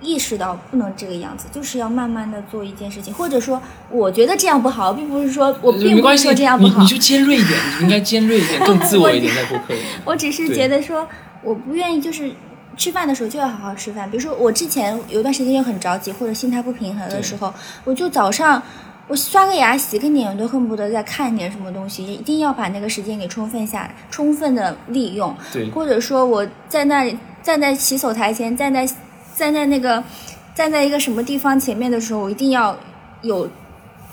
[0.00, 9.80] 意识到不能这个样子，就是要慢慢的做一件事情，或者说我觉得这样不好，并不是说我并不是说这样不好，你就尖锐一点，你应该尖锐一点， 更自我一点在顾客里。
[10.06, 11.06] 我只是觉得说，
[11.42, 12.32] 我不愿意就是
[12.76, 17.52] 吃饭的时候就要好好吃饭，比如说我之前有一段时间又很着急或者心态不平衡的时候，
[17.84, 18.62] 我就早上。
[19.06, 25.36] 我刷个牙、洗个脸，我都恨不得再看一点什么东西，一定要把那个时间给充分下，充分的利用。
[25.52, 28.88] 对，或者说我在那里站在洗手台前，站在
[29.36, 30.02] 站在那个
[30.54, 32.74] 站在一个什么地方前面的时候，我一定要
[33.20, 33.48] 有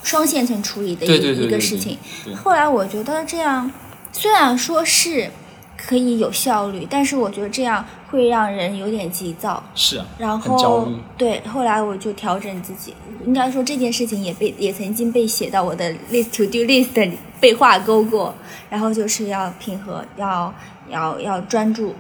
[0.04, 1.97] 双线程处理的一一个事情。
[2.36, 3.71] 后来我觉得这样，
[4.12, 5.32] 虽然说是
[5.77, 7.86] 可以有效率，但是我觉得这样。
[8.12, 12.93] 会让人有点急躁，是啊，然后对，后来我就调整自己。
[13.26, 18.36] 应该说这件事情也被也曾经被写到我的 list to do list 里，被划勾过。
[18.69, 20.54] 然后就是要平和，要
[20.89, 21.95] 要要专注，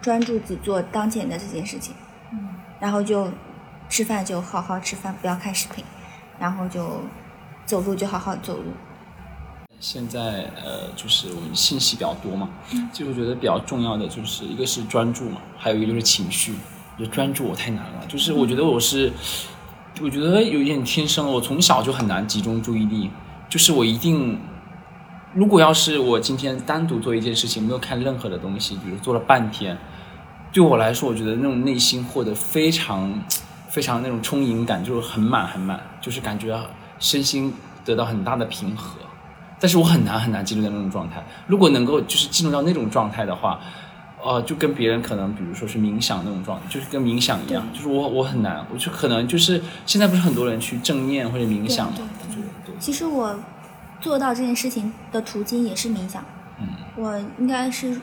[0.00, 1.94] 专注只做当前的这件事情。
[2.32, 2.38] 嗯，
[2.78, 3.28] 然后就
[3.88, 5.84] 吃饭就好好吃饭，不要看视频，
[6.38, 7.02] 然后就
[7.66, 8.72] 走路就好好走路。
[9.80, 12.50] 现在呃，就是我们信息比较多嘛，
[12.92, 16.54] 就我觉得比较重要的就是一个是专注嘛，还有一个就是情绪。
[16.98, 19.10] 就专注我太难了，就是我觉得我是，
[20.02, 23.10] 我觉得有一点天生，我从小就很难集中注意力。
[23.48, 24.38] 就是我一定，
[25.32, 29.78] 如果要是我今天单独做一件事情，没有看任何的东西，比如做了半天，
[30.52, 33.10] 对我来说，我觉得那种内心获得非常
[33.70, 36.54] 非常那种充盈感，就是很满很满，就是感觉
[36.98, 38.98] 身心得到很大的平和。
[39.60, 41.22] 但是我很难很难进入到那种状态。
[41.46, 43.60] 如果能够就是进入到那种状态的话，
[44.24, 47.66] 呃，就跟别人可能比如说是冥想那种状态，就是跟冥想一样。
[47.72, 51.98] 就是我我很难，我就可能就是现在不是很多人去正念或者冥想吗？
[52.66, 52.74] 对。
[52.78, 53.38] 其实我
[54.00, 56.24] 做到这件事情的途径也是冥想。
[56.58, 56.66] 嗯。
[56.96, 58.00] 我应该是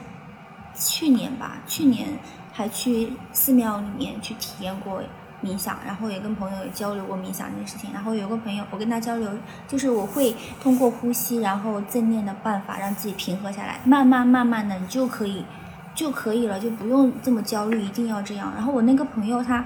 [0.75, 2.19] 去年吧，去年
[2.53, 5.01] 还去寺庙里面去体验过。
[5.43, 7.91] 冥想，然后也跟朋友也交流过冥想这件事情。
[7.93, 9.29] 然后有个朋友，我跟他交流，
[9.67, 13.79] 就是我会通过呼吸，然后正念的办法，让自己平和下来。
[13.83, 15.45] 慢慢慢慢的，你就可以
[15.93, 18.51] 就可以了，就不用这么焦虑，一定要这样。
[18.55, 19.65] 然后我那个朋友他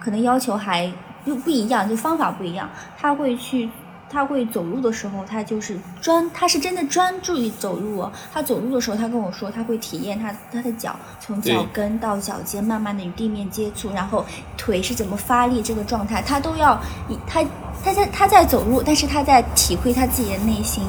[0.00, 0.92] 可能要求还
[1.24, 3.68] 又不一样，就方法不一样，他会去。
[4.12, 8.12] 他会走路的时候，他就是专，他是真的专注于走路哦。
[8.32, 14.24] 他走路的时候，他跟我说，他会体验他他的脚从脚跟到脚尖，慢慢的与地面接触，然后
[14.58, 16.78] 腿是怎么发力，这个状态他都要。
[17.26, 17.42] 他
[17.84, 20.84] 他在他在走路，但是他在体会他自己的内心。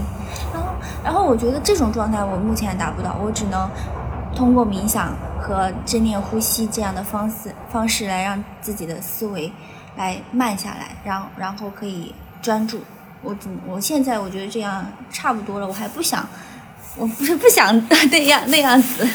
[0.53, 0.69] 然后
[1.03, 3.69] 然后我觉得这种状态我目前还达不到，我只能
[4.35, 9.51] 通过冥想和正念呼吸这样的方式方式来让自己的思维
[9.95, 12.79] 来慢下来，然然后可以专注。
[13.23, 16.27] 我我现在我觉得这样差不多了，我还不想，
[16.97, 17.73] 我不是不想
[18.11, 19.07] 那样那样子。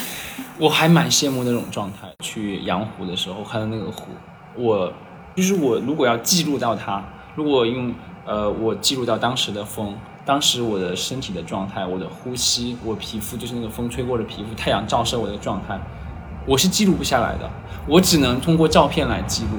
[0.57, 2.09] 我还蛮羡慕那种状态。
[2.23, 4.07] 去阳湖的时候看到那个湖，
[4.55, 4.91] 我
[5.35, 7.01] 就是我如果要记录到它，
[7.35, 7.93] 如果用
[8.25, 9.95] 呃我记录到当时的风，
[10.25, 15.79] 当时我的身体的状态，我的呼吸，我皮肤就是那个风吹过的皮肤，太阳照射我的状态，
[16.45, 17.49] 我是记录不下来的，
[17.87, 19.51] 我只能通过照片来记录。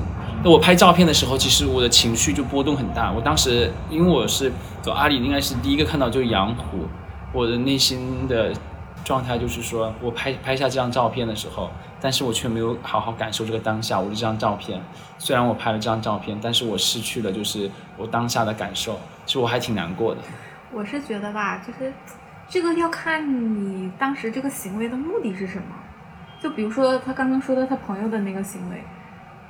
[0.42, 3.12] 那我拍照片的时候，其实我的情绪就波动很大。
[3.12, 4.50] 我当时因为我是
[4.81, 6.88] 走阿里，应该是第一个看到就是阳湖，
[7.31, 8.50] 我的内心的
[9.05, 14.00] 状态，就是说我拍拍下这张照片的时候，但是我却没有好好感受这个当下。
[14.00, 14.81] 我的这张照片，
[15.18, 20.22] 虽然我拍了这张照片，但是我失去了就是我当下的感受，其实我还挺难过的。
[20.72, 21.92] 我是觉得吧，就是
[22.48, 25.64] 这个要看你当时这个行为的目的是什么。
[26.40, 28.83] 就比如说他刚刚说的他朋友的那个行为，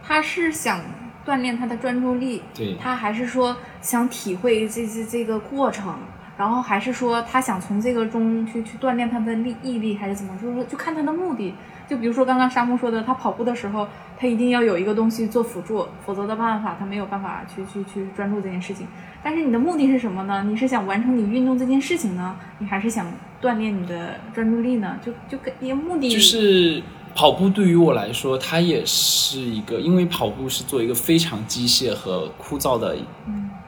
[0.03, 0.81] 他是想
[1.25, 5.99] 锻炼他的专注力，对他还是说想体会这这这个过程，
[6.37, 10.37] 然后还是说他想从这个中去去锻炼他的力毅力，还是怎么？
[10.41, 11.55] 就是说就看他的目的。
[11.89, 18.87] 就比如说刚刚沙漠说的，他跑步的时候，他一定要有一个东西做辅助，否则的办法他没有办法去去去专注这件事情。
[19.25, 20.45] 但是你的目的是什么呢？
[20.45, 25.01] 你是想完成你运动这件事情呢，你还是想锻炼你的专注力呢？
[25.05, 26.81] 就就跟你目的就是
[27.15, 32.97] 跑步对于我来说，它也是一个，因为跑步是做一个非常机械和枯燥的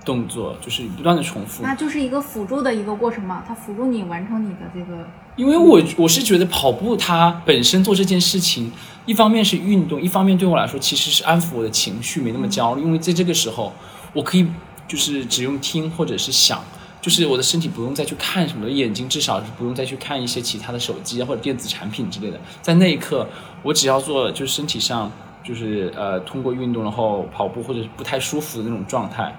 [0.04, 1.62] 动作，就是不断的重复。
[1.62, 5.06] 那就是一个辅助的一个过程嘛，它辅助你完成你的这个。
[5.36, 8.70] 因为我我是觉得跑步它本身做这件事情，
[9.06, 12.82] 一方面是运动，一方面对我来说其实是安抚我的情绪，没那么焦虑。
[12.82, 13.72] 因为在这个时候，
[14.12, 14.46] 我可以
[14.86, 16.62] 就是只用听或者是想，
[17.02, 22.40] 就是我的身体不用再去看什么，眼睛至少是不用再去看一些其他的手机啊或者电子产品之类的。
[22.62, 23.26] 在那一刻，
[23.64, 25.10] 我只要做就是身体上
[25.42, 29.34] 就是呃通过运动，然后跑步或者是不太舒服的那种状态，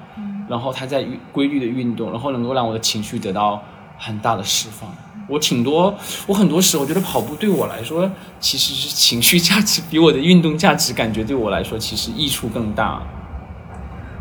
[0.50, 3.64] 然后它在规律的运动，然后能够让我的情绪得到
[3.98, 4.94] 很大的释放。
[5.30, 5.98] 我挺多，
[6.28, 13.02] 我很多时候觉得跑步对我来说其实是情绪价值比我的运动价值感觉对我来说其实益处更大。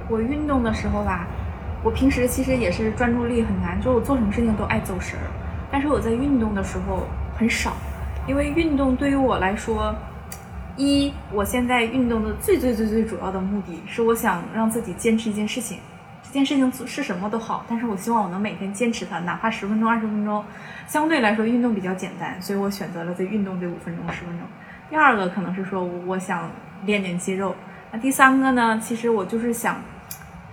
[0.08, 1.26] 我运动的时候吧，
[1.82, 5.26] 我平时其实也是专注力很难，就是我做什么事情都爱走神儿。
[5.70, 7.72] 但是我在运动的时候很少，
[8.26, 9.94] 因为运动对于我来说，
[10.76, 15.78] 一我现在运动的最最最最主要的目的是我想让自己坚持一件事情，
[16.22, 20.44] 这件事情是什么都好，但是我希望我能每天坚持它，哪怕十分钟、二十分钟。
[20.86, 24.46] 相对来说，运动比较简单，所以我选择了在运动这五分钟、十分钟。
[24.88, 26.50] 第二个可能是说我想
[26.84, 27.54] 练练肌肉，
[27.90, 29.76] 那第三个呢，其实我就是想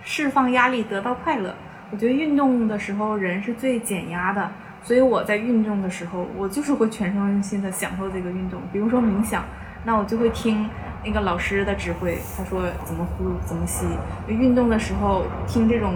[0.02, 1.54] 释放压力，得到快乐。
[1.90, 4.50] 我觉得运动的时候人是最减压的，
[4.82, 8.60] 所以我在运动的时候，我就是会全身心的享受这个运动。
[8.72, 9.44] 比如说冥想，
[9.84, 10.68] 那我就会听
[11.04, 13.86] 那个老师的指挥，他说怎么呼怎么吸。
[14.28, 15.94] 运动的时候听这种。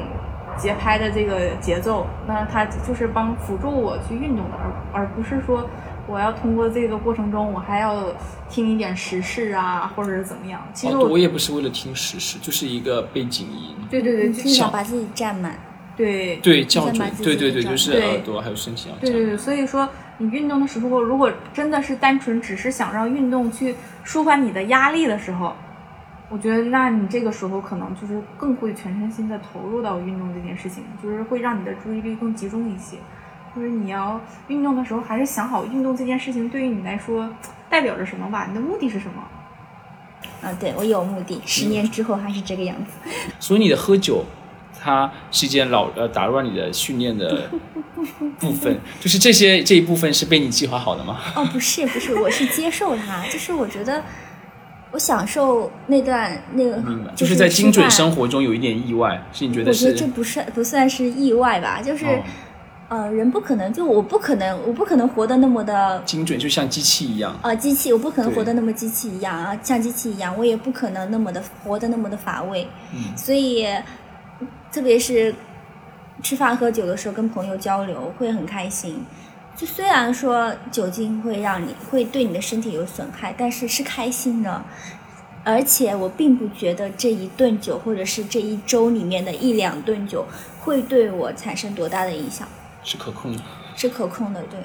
[0.56, 4.56] 节拍的这个节奏，那它就是帮辅助我去运动的，
[4.92, 5.68] 而而不是说
[6.06, 8.12] 我要通过这个过程中我还要
[8.50, 10.60] 听一点时事啊，或者是怎么样。
[10.72, 13.74] 其实我也不是为了听时事，就是一个背景音。
[13.90, 15.58] 对对对，就是想把自己占满。
[15.96, 17.10] 对对，叫准。
[17.22, 18.96] 对对对，就是耳朵还有身体要。
[18.96, 19.88] 对对对，所以说
[20.18, 25.54] 你运动的时候，如果真的是单纯只是想让运动去舒缓你的压力的时候。
[26.30, 32.96] 我觉得，那你这个时候可能就是更会全身心的投入到运动这件事情，就是会让你的注意力更集中一些。
[33.54, 37.28] 就是你要运动的时候，还是想好运动这件事情对于你来说
[37.70, 38.46] 代表着什么吧？
[38.48, 39.22] 你的目的是什么？
[40.42, 43.10] 啊，对我有目的，十年之后还是这个样子。
[43.38, 44.24] 所以你的喝酒，
[44.80, 47.48] 它是一件老呃打乱你的训练的
[48.38, 51.18] 部分， 就是这些这一部分是被你计划好的吗？
[51.36, 54.02] 哦，不是不是，我是接受它，就是我觉得。
[54.90, 56.80] 我享受那段那个，
[57.16, 59.86] 就是在精准生活中有一点意外，是你觉得是？
[59.86, 61.82] 我觉得这不算不算是意外吧？
[61.82, 62.22] 就是，
[62.94, 67.36] 呃，人不可能，就我不可能，我不可能活得那么的精准，就像机器一样。
[67.42, 72.68] 啊，机器，我不可能活得那么机器一样啊，像机器一样，我也不可能那么的活得那么的乏味。
[72.94, 73.16] 嗯。
[73.16, 73.66] 所以，
[74.70, 75.34] 特别是
[76.22, 79.04] 吃饭喝酒的时候，跟朋友交流会很开心。
[79.56, 84.62] 就虽然说酒精会让你会对你的身体有损害，但是是开心的，
[85.42, 90.24] 而且我并不觉得这一顿酒或者是这一周里面的一两顿酒
[90.60, 92.46] 会对我产生多大的影响，
[92.84, 93.42] 是可控的，
[93.74, 94.60] 是可控的，对。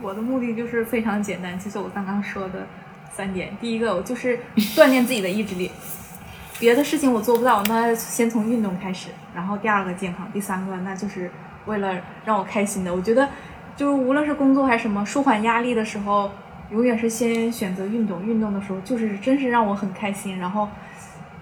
[0.00, 2.66] 我的目的就是非常简单，就是我刚刚说的
[3.12, 4.38] 三点，第一个我就是
[4.74, 5.70] 锻炼自己的意志力，
[6.58, 11.30] 别的事情我做不到，那先从运动开始，然后第二个健康，第三个那就是。
[11.64, 13.28] 为了让我开心的，我觉得
[13.76, 16.28] 就是无论是工作还是什么，舒缓压力的时候，
[16.72, 18.20] 永远是先选择运动。
[18.26, 20.36] 运动的时候，就是真是让我很开心。
[20.40, 20.68] 然后，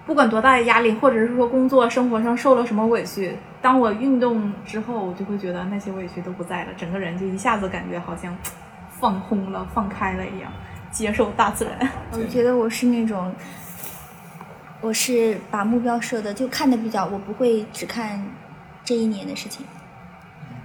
[0.05, 8.35] 不管多大的压力，或者是说工作生活上受了什么委屈，当我运动之后，我就会觉得那些委屈都不在了，整个人就一下子感觉好像
[8.99, 10.51] 放空了、放开了一样，
[10.91, 11.89] 接受大自然。
[12.11, 13.33] 我觉得我是那种，
[14.81, 18.23] 我是把目标设的就看的比较，我不会只看
[18.83, 19.65] 这一年的事情。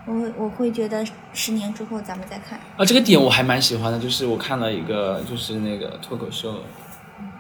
[0.07, 6.55] 我会我会觉得十年之后咱们再看啊，这个点我还蛮喜欢的，就是我看了一个就是那个脱口秀，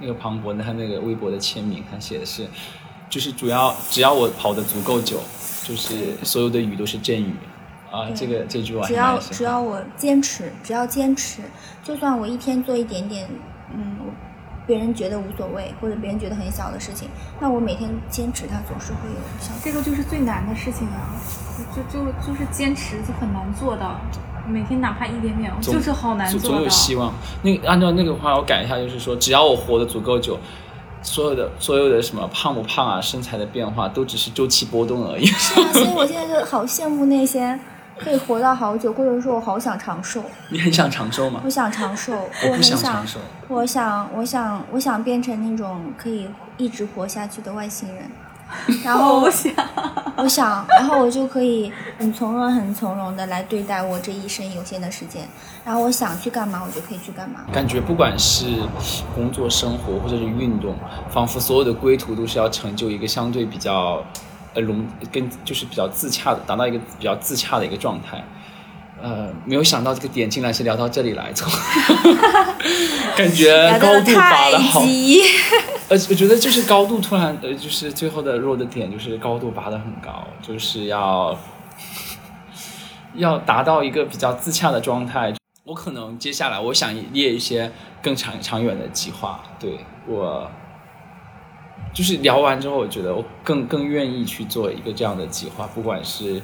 [0.00, 2.46] 那个庞博他那个微博的签名，他写的是，
[3.08, 5.20] 就是主要只要我跑得足够久，
[5.64, 7.34] 就是所有的雨都是阵雨，
[7.90, 11.42] 啊，这个这句我只要只要我坚持，只要坚持，
[11.82, 13.28] 就算我一天做一点点，
[13.74, 13.98] 嗯，
[14.66, 17.08] 别人觉得无所谓或者别人觉得很小的事情，
[17.40, 19.60] 那我每天坚持，它总是会有效果。
[19.62, 21.14] 这个就是最难的事情啊，
[21.74, 24.00] 就就就是坚持就很难做到，
[24.48, 26.64] 每天哪怕一点点，总就是好难总总做到。
[26.64, 27.12] 有希望。
[27.42, 30.38] 那按照那个话，我改一下，就是说，只要我活得足够久，
[31.02, 35.26] 所有的所有的什么胖不胖啊，身材的变化，都只是周期波动而已。
[35.26, 37.58] 是啊，所以我现在就好羡慕那些
[37.98, 41.50] 可以活到好久，或者说我好想长寿， 你很想长寿吗我？
[41.50, 43.18] 想长寿，我不很想想长寿，
[43.48, 48.10] 我想，我想，我想变成那种可以一直活下去的外星人。
[48.84, 49.52] 然后我想，
[50.16, 55.28] 我想，然后我就可以很从容、很从容的来对待我这一生有限的时间。
[55.64, 57.40] 然后我想去干嘛，我就可以去干嘛。
[57.52, 58.46] 感觉不管是
[59.14, 60.76] 工作、生活或者是运动，
[61.10, 64.02] 仿佛所有的归途都是要成就一个相对比较
[64.54, 68.24] 呃容跟就是比较自洽的，达到一个比较自洽的一个状态。
[69.02, 71.52] 呃，没有想到这个点竟然是聊到这里来，从
[73.14, 75.20] 感觉高度拔太的好，极，
[75.88, 81.38] 呃，我觉得就是高度突然呃，就是最后的弱的点就是高度拔得很高，就是要
[83.14, 85.32] 要达到一个比较自洽的状态。
[85.64, 87.70] 我可能接下来我想列一些
[88.02, 90.50] 更长长远的计划，对我
[91.94, 96.42] 就是聊完之后，我觉得我更更愿意去做一个这样的计划，不管是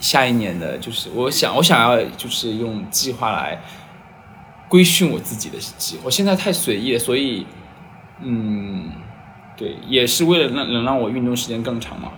[0.00, 3.60] 下一年的，就是我想我想要就是用计划来
[4.68, 7.46] 规训我自己的计，我现在太随意了，所以
[8.20, 8.90] 嗯，
[9.56, 12.12] 对，也是为了让能让我运动时间更长嘛，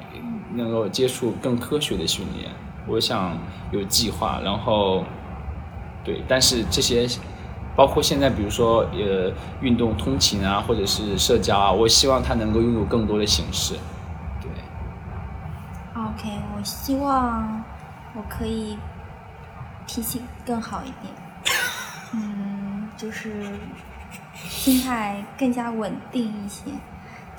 [0.55, 2.51] 能够接触更科学的训练，
[2.87, 3.37] 我想
[3.73, 5.05] 有计划，然后
[6.05, 7.07] 对，但是这些
[7.77, 13.75] 包括现在比如说呃运动通勤啊，或者是社交啊，我希望它能够拥有更多的形式，
[14.41, 14.51] 对
[15.95, 17.63] ，OK，我希望
[18.15, 18.79] 我可以
[19.87, 21.13] 脾气更好一点，
[22.15, 23.45] 嗯，就是
[24.49, 26.70] 心态更加稳定一些，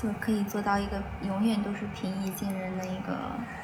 [0.01, 3.17] 就可以做到一个永远都是平易近人的一个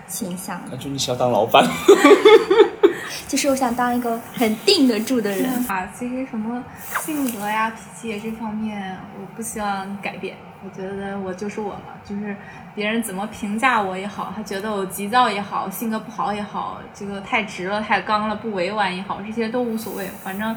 [0.08, 0.62] 形象。
[0.70, 1.66] 那就你是要当老板。
[3.28, 5.50] 就是我想当一个很定得住的人。
[5.68, 6.64] 啊，其实什么
[7.02, 10.36] 性格呀、脾气这方面，我不希望改变。
[10.64, 12.36] 我觉得我就是我了，就是
[12.74, 20.56] 别人怎么评价我也好，他觉得我急躁也好，性格不好也好，这个太直了、太刚了、不委婉也好，这些都无所谓，反正。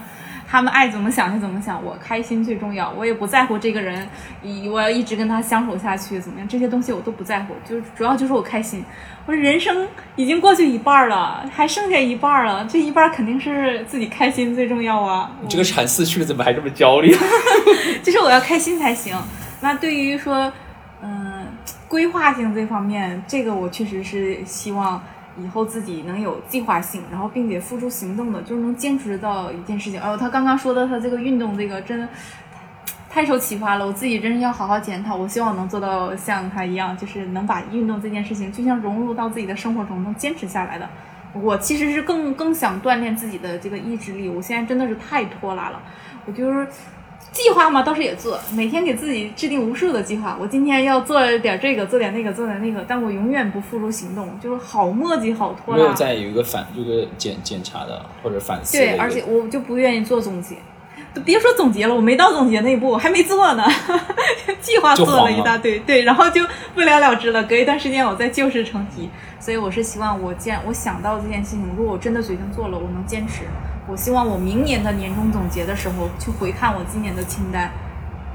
[0.50, 2.90] 他们爱怎么想就怎么想，我开心最重要。
[2.96, 4.08] 我也不在乎这个人，
[4.42, 8.82] 以我要一直跟他相处下去怎么样，这些东西我都不在乎，就主要就是我开心。
[9.26, 9.86] 我人生
[10.16, 15.30] 已经过去一半了，还剩下一半了，这一半肯定是自己开心最重要啊。
[15.42, 17.14] 你这个产四去的怎么还这么焦虑？
[18.02, 19.14] 就是我要开心才行。
[19.60, 20.50] 那对于说，
[21.02, 21.46] 嗯、
[21.88, 25.02] 规划性这方面，这个我确实是希望
[25.42, 30.00] 以后自己能有计划性，然后并且付诸行动的，就是能坚持到一件事情。
[30.00, 32.08] 哦，他刚刚说的他这个运动，这个真的
[33.08, 35.16] 太受启发了，我自己真是要好好检讨。
[35.16, 40.88] 我希望能做到像他一样，就是能把运动这件事情，就像融入到自己的生活中，能坚持下来的。
[41.32, 45.80] 我其实是更更想锻炼自己的这个意志力，我现在真的是太拖拉了，
[46.26, 46.66] 我就是。
[47.30, 50.36] 计划嘛，倒是也做，每天给自己制定无数的计划。
[50.40, 55.82] 我今天要做点这个，做点那个，做点那个，但我永远不付诸行动，就是好磨叽，好拖拉。
[55.82, 60.56] 没有再有一个反有一个检检查的或者反思对，而且我就不愿意做总结，
[61.14, 63.64] 都别说总结了，我没到总结那一步，我还没做呢，
[64.60, 66.44] 计划做了一大堆，对，然后就
[66.74, 67.44] 不了了之了。
[67.44, 69.08] 隔一段时间我再旧事重提，
[69.38, 73.44] 所以我是希望我既然我想到这件事情，如果我真的决定做了，我能坚持。
[73.88, 77.70] 我希望我明年的年终总结的时候去回看我今年的清单，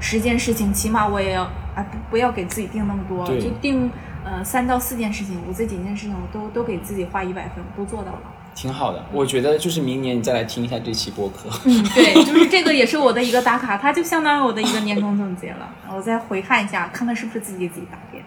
[0.00, 1.44] 十件事情，起码我也要
[1.74, 3.90] 啊不不要给自己定那么多，就定
[4.24, 8.20] 呃三到四件事情，我这几件事情我都都给自己画一百分，我都做到了。
[8.54, 9.04] 挺好的。
[9.12, 11.48] 我觉得就是明年你再来听一下这期播客。
[11.64, 15.68] 嗯，对， 就是这个也是我的一个打卡，它就相当于我的一个年终总结了。
[15.92, 18.24] 我再回看一下，看看是不是自己给自己打脸。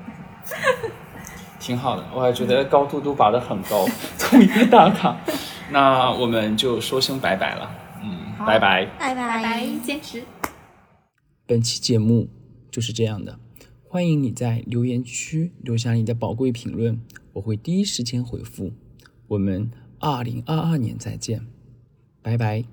[1.60, 3.86] 挺好的，我还觉得高度都拔得很高，
[4.18, 5.16] 同一个打卡。
[5.72, 7.72] 那我们就说声拜拜了，
[8.04, 8.86] 嗯，好拜拜。
[9.00, 10.24] 拜拜坚持。
[11.46, 12.30] 本期节目
[12.70, 13.40] 就是这样的，
[13.90, 17.02] 欢迎你在留言区留下你的宝贵评论，
[17.34, 18.72] 我会第一时间回复。
[19.28, 21.46] 我们二零二二年再见，
[22.22, 22.64] 拜拜。